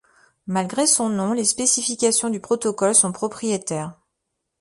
[0.47, 3.99] Malgré son nom, les spécifications du protocole sont propriétaires.